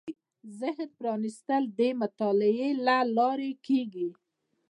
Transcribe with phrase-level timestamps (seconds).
[0.59, 4.09] ذهن پرانېستل د مطالعې له لارې کېږي